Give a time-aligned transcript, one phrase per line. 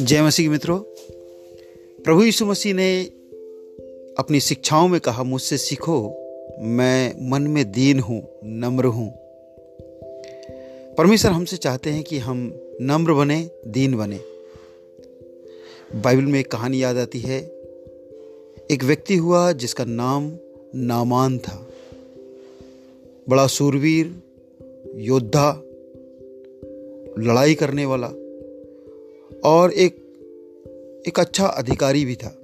[0.00, 0.78] जय मसीह मित्रों,
[2.04, 3.04] प्रभु यीशु मसीह ने
[4.18, 6.14] अपनी शिक्षाओं में कहा, मुझसे सीखो,
[6.60, 9.10] मैं मन में दीन हूँ, नम्र हूँ।
[10.94, 14.20] परमेश्वर हमसे चाहते हैं कि हम नम्र बने, दीन बने।
[15.94, 17.40] बाइबल में एक कहानी याद आती है।
[18.70, 20.32] एक व्यक्ति हुआ जिसका नाम
[20.74, 21.68] नामान था।
[23.28, 24.14] बड़ा सूरवीर
[24.96, 25.62] योद्धा,
[27.18, 28.12] लड़ाई करने वाला।
[29.44, 30.04] और एक
[31.08, 32.38] एक अच्छा अधिकारी भी था।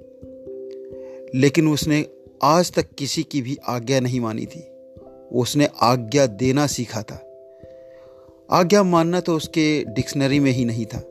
[1.35, 2.05] लेकिन उसने
[2.43, 4.67] आज तक किसी की भी आज्ञा नहीं मानी थी।
[5.31, 7.27] उसने आज्ञा देना सीखा था।
[8.51, 11.07] आज्ञा मानना तो उसके डिक्शनरी में ही नहीं था।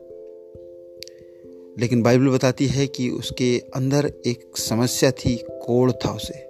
[1.79, 6.47] लेकिन बाइबल बताती है कि उसके अंदर एक समस्या थी कोड़ था उसे।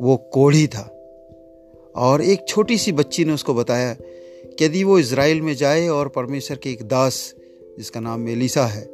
[0.00, 0.98] वो कोढ़ी था।
[1.96, 3.96] और एक छोटी सी बच्ची ने उसको बताया
[4.44, 7.34] कि यदि वो इसराइल में जाए और परमेश्वर के एक दास
[7.78, 8.84] जिसका नाम मेलिसा है,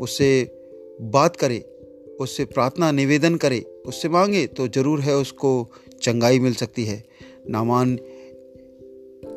[0.00, 0.50] उससे
[1.00, 1.58] बात करे,
[2.20, 5.70] उससे प्रार्थना, निवेदन करे, उससे मांगे तो ज़रूर है उसको
[6.02, 7.04] चंगाई मिल सकती है।
[7.50, 7.98] नामान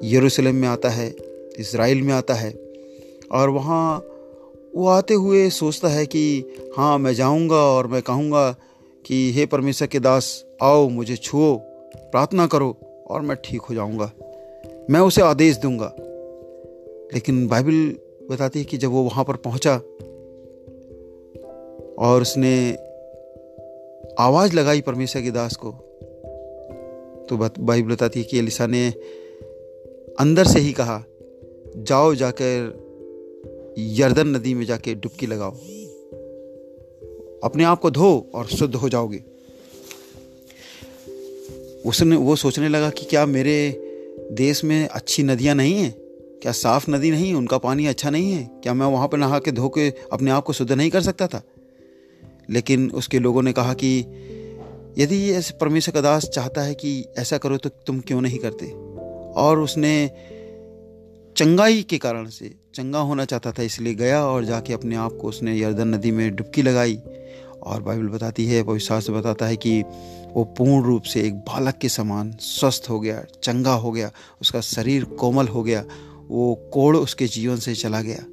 [0.04, 1.16] यरूशलेम में आता है
[1.60, 2.52] इसराइल में आता है
[3.32, 3.98] और वहाँ
[4.76, 6.46] वो आते हुए सोचता है कि
[6.78, 8.52] हाँ मैं जाऊँगा और मैं कहूँगा
[9.06, 11.56] कि हे परमेश्वर के दास, आओ, मुझे छुओ,
[11.96, 12.78] प्रार्थना करो
[13.08, 14.12] और मैं ठीक हो जाऊँगा।
[14.90, 15.96] मैं उसे आदेश दूँगा।
[17.14, 17.96] लेकिन बाइबल
[18.30, 19.76] बताती है कि जब वो वहाँ पर पहुँचा
[22.00, 22.72] और उसने
[24.20, 25.72] आवाज़ लगाई परमेश्वर के दास को
[27.30, 28.90] तो बाइबल बताती है कि अलिसा ने
[30.20, 31.04] अंदर से ही कहा,
[31.78, 32.90] जाओ जाकर
[33.78, 35.52] यर्दन नदी में जाके डुबकी लगाओ।
[37.44, 39.24] अपने आप को धो और शुद्ध हो जाओगे।
[41.86, 43.72] उसने वो सोचने लगा कि क्या मेरे
[44.32, 46.09] देश में अच्छी नदियाँ नहीं हैं?
[46.42, 47.34] क्या साफ़ नदी नहीं?
[47.34, 48.44] उनका पानी अच्छा नहीं है?
[48.44, 51.28] क्या मैं वहाँ पर नहा के धो के अपने आप को शुद्ध नहीं कर सकता
[51.28, 51.42] था?
[52.50, 54.00] लेकिन उसके लोगों ने कहा कि,
[54.98, 58.66] यदि ऐसे परमेश्वर का दास चाहता है कि ऐसा करो तो तुम क्यों नहीं करते?
[59.42, 60.12] और उसने
[61.38, 65.28] चंगाई के कारण से, चंगा होना चाहता था, इसलिए गया और जाके अपने आप को
[65.28, 67.00] उसने यर्दन नदी में डुबकी लगाई।
[67.64, 69.82] और बाइबल बताती है पवित्र से बताता है कि
[70.34, 74.62] वो पूर्ण रूप से एक बालक के समान स्वस्थ हो गया, चंगा हो गया, उसका
[74.62, 75.86] शरीर कोमल हो गया।
[76.30, 78.26] वो कोड़ उसके जीवन से चला गया।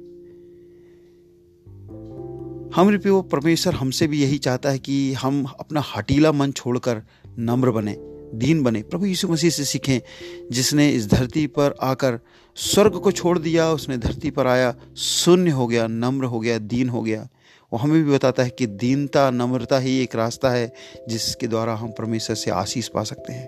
[2.75, 7.01] हम वो परमेश्वर हमसे भी यही चाहता है कि हम अपना हटीला मन छोड़कर
[7.39, 7.97] नम्र बने,
[8.33, 9.99] दीन बने, प्रभु यीशु मसीह से सीखें,
[10.51, 12.19] जिसने इस धरती पर आकर
[12.55, 16.89] स्वर्ग को छोड़ दिया, उसने धरती पर आया, शून्य हो गया, नम्र हो गया, दीन
[16.89, 17.29] हो गया।
[17.73, 20.73] वो हमें भी बताता है कि दीनता, नम्रता ही एक रास्ता है,
[21.09, 23.47] जिसके द्वारा हम परमेश्वर से आशीष पा सकते हैं।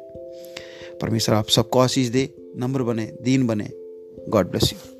[1.02, 3.89] परमेश्वर, आप सबको आशीष दे, नम्र बने, दीन बने।
[4.28, 4.99] God bless you.